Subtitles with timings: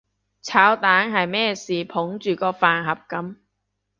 [0.41, 3.35] 炒蛋係咩事捧住個飯盒噉？